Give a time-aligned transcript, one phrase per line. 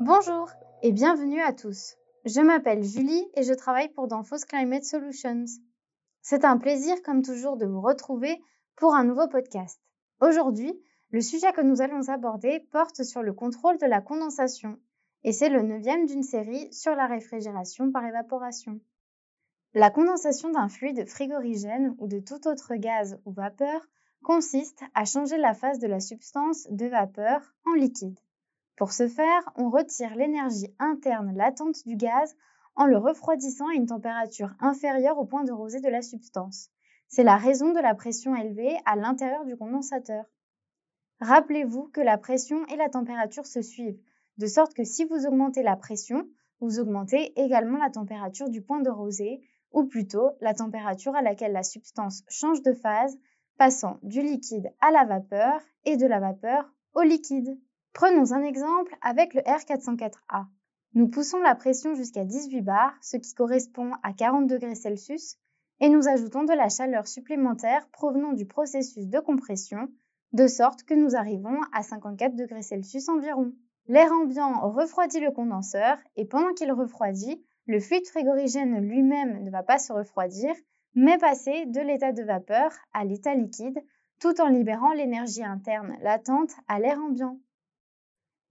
[0.00, 1.98] Bonjour et bienvenue à tous.
[2.24, 5.44] Je m'appelle Julie et je travaille pour Danfoss Climate Solutions.
[6.22, 8.40] C'est un plaisir comme toujours de vous retrouver
[8.76, 9.78] pour un nouveau podcast.
[10.22, 10.72] Aujourd'hui,
[11.10, 14.78] le sujet que nous allons aborder porte sur le contrôle de la condensation
[15.22, 18.80] et c'est le neuvième d'une série sur la réfrigération par évaporation.
[19.74, 23.86] La condensation d'un fluide frigorigène ou de tout autre gaz ou vapeur
[24.22, 28.18] consiste à changer la phase de la substance de vapeur en liquide.
[28.80, 32.34] Pour ce faire, on retire l'énergie interne latente du gaz
[32.76, 36.70] en le refroidissant à une température inférieure au point de rosée de la substance.
[37.06, 40.24] C'est la raison de la pression élevée à l'intérieur du condensateur.
[41.20, 44.00] Rappelez-vous que la pression et la température se suivent,
[44.38, 46.26] de sorte que si vous augmentez la pression,
[46.60, 49.42] vous augmentez également la température du point de rosée,
[49.72, 53.18] ou plutôt la température à laquelle la substance change de phase
[53.58, 57.58] passant du liquide à la vapeur et de la vapeur au liquide.
[57.92, 60.46] Prenons un exemple avec le R404A.
[60.94, 65.36] Nous poussons la pression jusqu'à 18 bars, ce qui correspond à 40 degrés Celsius,
[65.80, 69.88] et nous ajoutons de la chaleur supplémentaire provenant du processus de compression,
[70.32, 73.52] de sorte que nous arrivons à 54 degrés Celsius environ.
[73.88, 79.64] L'air ambiant refroidit le condenseur et pendant qu'il refroidit, le fluide frigorigène lui-même ne va
[79.64, 80.54] pas se refroidir,
[80.94, 83.82] mais passer de l'état de vapeur à l'état liquide,
[84.20, 87.38] tout en libérant l'énergie interne latente à l'air ambiant.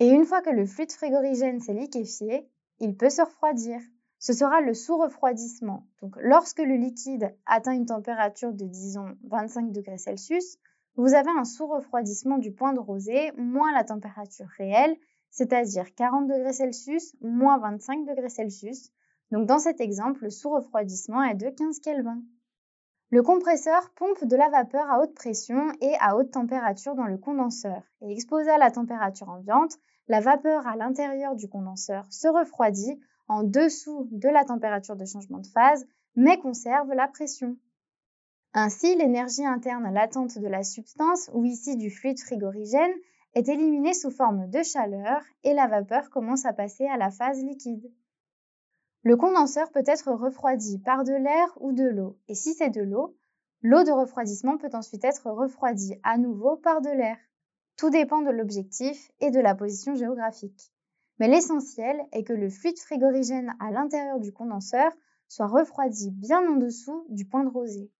[0.00, 2.48] Et une fois que le fluide frigorigène s'est liquéfié,
[2.80, 3.80] il peut se refroidir.
[4.18, 5.86] Ce sera le sous-refroidissement.
[6.00, 10.58] Donc, lorsque le liquide atteint une température de, disons, 25 degrés Celsius,
[10.96, 14.96] vous avez un sous-refroidissement du point de rosée moins la température réelle,
[15.30, 18.90] c'est-à-dire 40 degrés Celsius moins 25 degrés Celsius,
[19.32, 22.22] donc dans cet exemple, le sous-refroidissement est de 15 Kelvin.
[23.10, 27.18] Le compresseur pompe de la vapeur à haute pression et à haute température dans le
[27.18, 33.00] condenseur et exposé à la température ambiante, la vapeur à l'intérieur du condenseur se refroidit
[33.28, 35.86] en dessous de la température de changement de phase
[36.16, 37.56] mais conserve la pression.
[38.54, 42.92] Ainsi, l'énergie interne latente de la substance, ou ici du fluide frigorigène,
[43.34, 47.40] est éliminée sous forme de chaleur et la vapeur commence à passer à la phase
[47.44, 47.92] liquide.
[49.06, 52.82] Le condenseur peut être refroidi par de l'air ou de l'eau, et si c'est de
[52.82, 53.16] l'eau,
[53.62, 57.16] l'eau de refroidissement peut ensuite être refroidie à nouveau par de l'air.
[57.76, 60.72] Tout dépend de l'objectif et de la position géographique.
[61.20, 64.90] Mais l'essentiel est que le fluide frigorigène à l'intérieur du condenseur
[65.28, 67.92] soit refroidi bien en dessous du point de rosée.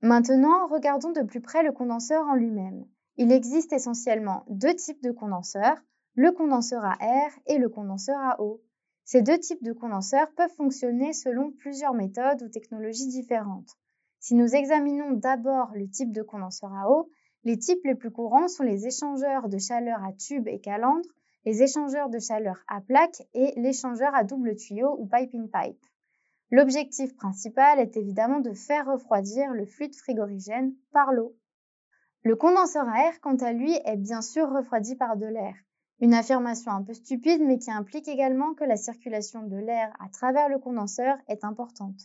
[0.00, 2.86] Maintenant, regardons de plus près le condenseur en lui-même.
[3.18, 5.76] Il existe essentiellement deux types de condenseurs,
[6.14, 8.62] le condenseur à air et le condenseur à eau.
[9.10, 13.70] Ces deux types de condenseurs peuvent fonctionner selon plusieurs méthodes ou technologies différentes.
[14.20, 17.08] Si nous examinons d'abord le type de condenseur à eau,
[17.42, 21.08] les types les plus courants sont les échangeurs de chaleur à tube et calandre,
[21.46, 25.82] les échangeurs de chaleur à plaque et l'échangeur à double tuyau ou pipe-in-pipe.
[26.50, 31.34] L'objectif principal est évidemment de faire refroidir le fluide frigorigène par l'eau.
[32.24, 35.54] Le condenseur à air, quant à lui, est bien sûr refroidi par de l'air.
[36.00, 40.08] Une affirmation un peu stupide, mais qui implique également que la circulation de l'air à
[40.08, 42.00] travers le condenseur est importante.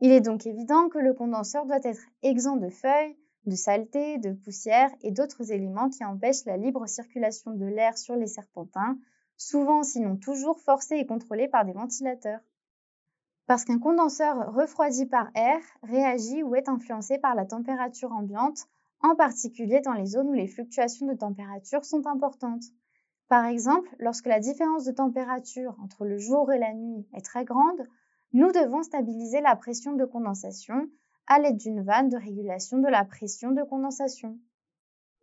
[0.00, 4.32] Il est donc évident que le condenseur doit être exempt de feuilles, de saleté, de
[4.32, 8.98] poussière et d'autres éléments qui empêchent la libre circulation de l'air sur les serpentins,
[9.36, 12.40] souvent sinon toujours forcés et contrôlés par des ventilateurs.
[13.46, 18.66] Parce qu'un condenseur refroidi par air réagit ou est influencé par la température ambiante,
[19.02, 22.64] en particulier dans les zones où les fluctuations de température sont importantes.
[23.28, 27.44] Par exemple, lorsque la différence de température entre le jour et la nuit est très
[27.44, 27.82] grande,
[28.32, 30.88] nous devons stabiliser la pression de condensation
[31.26, 34.38] à l'aide d'une vanne de régulation de la pression de condensation.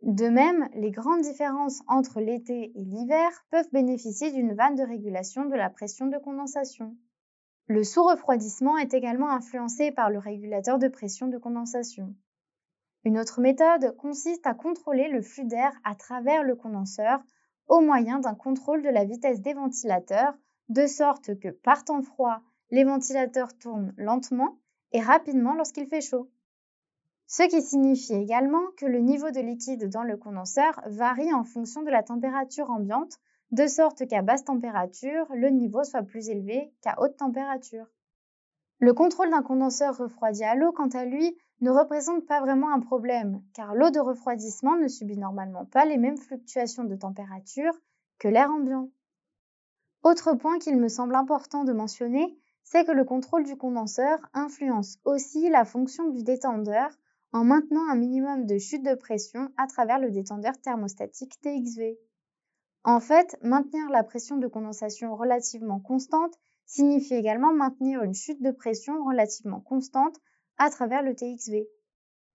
[0.02, 5.46] De même, les grandes différences entre l'été et l'hiver peuvent bénéficier d'une vanne de régulation
[5.46, 6.94] de la pression de condensation.
[7.68, 12.14] Le sous-refroidissement est également influencé par le régulateur de pression de condensation.
[13.04, 17.22] Une autre méthode consiste à contrôler le flux d'air à travers le condenseur
[17.68, 20.34] au moyen d'un contrôle de la vitesse des ventilateurs,
[20.68, 22.40] de sorte que par temps froid,
[22.70, 24.58] les ventilateurs tournent lentement
[24.92, 26.28] et rapidement lorsqu'il fait chaud.
[27.26, 31.82] Ce qui signifie également que le niveau de liquide dans le condenseur varie en fonction
[31.82, 33.18] de la température ambiante,
[33.50, 37.86] de sorte qu'à basse température, le niveau soit plus élevé qu'à haute température.
[38.80, 42.80] Le contrôle d'un condenseur refroidi à l'eau, quant à lui, ne représente pas vraiment un
[42.80, 47.72] problème, car l'eau de refroidissement ne subit normalement pas les mêmes fluctuations de température
[48.18, 48.90] que l'air ambiant.
[50.02, 54.98] Autre point qu'il me semble important de mentionner, c'est que le contrôle du condenseur influence
[55.04, 56.90] aussi la fonction du détendeur
[57.32, 61.98] en maintenant un minimum de chute de pression à travers le détendeur thermostatique TXV.
[62.84, 66.34] En fait, maintenir la pression de condensation relativement constante
[66.66, 70.16] signifie également maintenir une chute de pression relativement constante
[70.58, 71.68] à travers le TXV.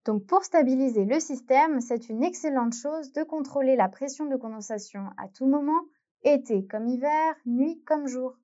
[0.06, 5.08] Donc pour stabiliser le système, c'est une excellente chose de contrôler la pression de condensation
[5.18, 5.82] à tout moment,
[6.24, 8.36] été comme hiver, nuit comme jour.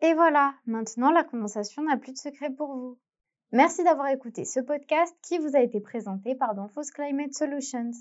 [0.00, 2.98] Et voilà, maintenant la condensation n'a plus de secret pour vous.
[3.52, 7.92] Merci d'avoir écouté ce podcast qui vous a été présenté par Danfoss Climate Solutions.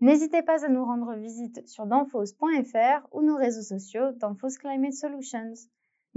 [0.00, 5.54] N'hésitez pas à nous rendre visite sur danfoss.fr ou nos réseaux sociaux Danfoss Climate Solutions.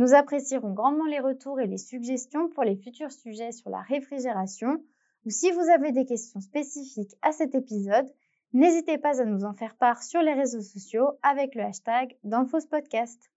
[0.01, 4.83] Nous apprécierons grandement les retours et les suggestions pour les futurs sujets sur la réfrigération
[5.27, 8.11] ou si vous avez des questions spécifiques à cet épisode,
[8.51, 12.17] n'hésitez pas à nous en faire part sur les réseaux sociaux avec le hashtag
[12.71, 13.29] Podcast.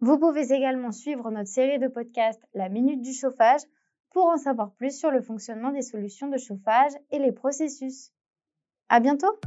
[0.00, 3.60] Vous pouvez également suivre notre série de podcasts La Minute du Chauffage
[4.08, 8.10] pour en savoir plus sur le fonctionnement des solutions de chauffage et les processus.
[8.88, 9.38] À bientôt!